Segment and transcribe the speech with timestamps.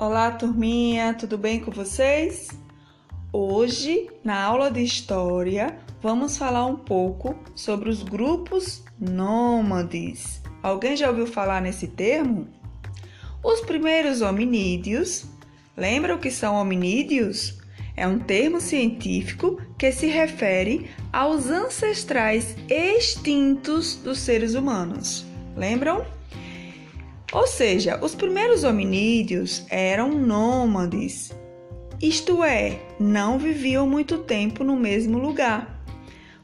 [0.00, 2.50] Olá, turminha, tudo bem com vocês?
[3.32, 10.40] Hoje, na aula de história, vamos falar um pouco sobre os grupos nômades.
[10.62, 12.46] Alguém já ouviu falar nesse termo?
[13.42, 15.26] Os primeiros hominídeos.
[15.76, 17.58] Lembram o que são hominídeos?
[17.96, 25.26] É um termo científico que se refere aos ancestrais extintos dos seres humanos.
[25.56, 26.17] Lembram?
[27.32, 31.30] Ou seja, os primeiros hominídeos eram nômades,
[32.00, 35.82] isto é, não viviam muito tempo no mesmo lugar.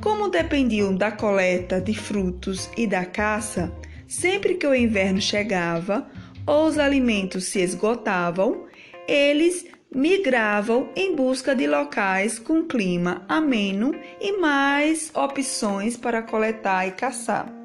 [0.00, 3.72] Como dependiam da coleta de frutos e da caça,
[4.06, 6.08] sempre que o inverno chegava
[6.46, 8.66] ou os alimentos se esgotavam,
[9.06, 16.92] eles migravam em busca de locais com clima ameno e mais opções para coletar e
[16.92, 17.59] caçar.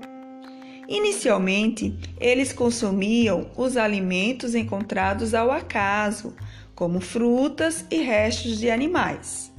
[0.88, 6.36] Inicialmente, eles consumiam os alimentos encontrados ao acaso,
[6.76, 9.52] como frutas e restos de animais.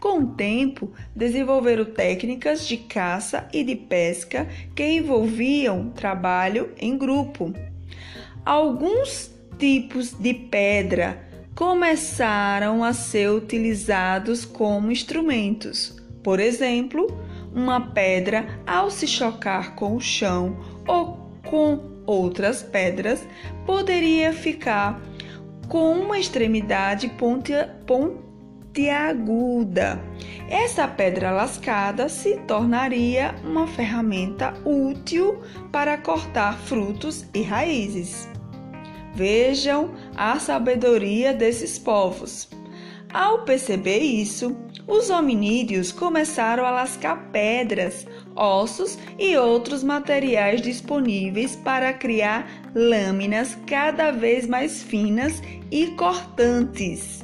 [0.00, 7.52] Com o tempo, desenvolveram técnicas de caça e de pesca que envolviam trabalho em grupo.
[8.44, 15.96] Alguns tipos de pedra começaram a ser utilizados como instrumentos.
[16.22, 17.08] Por exemplo,
[17.54, 23.22] uma pedra, ao se chocar com o chão ou com outras pedras,
[23.66, 24.98] poderia ficar
[25.68, 27.12] com uma extremidade
[27.86, 30.02] pontiaguda.
[30.48, 38.26] Essa pedra lascada se tornaria uma ferramenta útil para cortar frutos e raízes.
[39.14, 42.48] Vejam a sabedoria desses povos.
[43.12, 44.56] Ao perceber isso,
[44.88, 54.10] os hominídeos começaram a lascar pedras, ossos e outros materiais disponíveis para criar lâminas cada
[54.10, 57.22] vez mais finas e cortantes.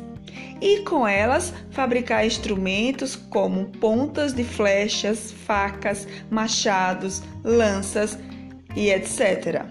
[0.61, 8.19] E com elas fabricar instrumentos como pontas de flechas, facas, machados, lanças
[8.77, 9.65] e etc.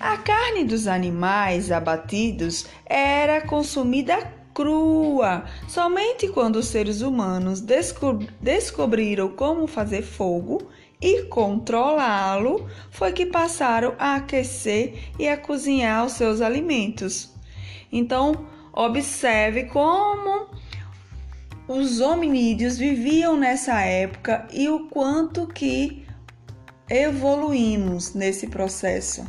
[0.00, 5.44] A carne dos animais abatidos era consumida crua.
[5.66, 7.62] Somente quando os seres humanos
[8.40, 10.68] descobriram como fazer fogo
[11.00, 17.34] e controlá-lo foi que passaram a aquecer e a cozinhar os seus alimentos.
[17.90, 20.48] Então, observe como
[21.66, 26.06] os hominídeos viviam nessa época e o quanto que
[26.90, 29.24] evoluímos nesse processo.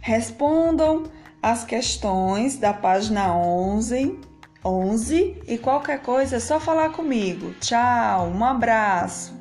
[0.00, 1.02] Respondam
[1.42, 4.29] as questões da página 11,
[4.64, 7.54] 11 e qualquer coisa é só falar comigo.
[7.60, 9.39] Tchau, um abraço.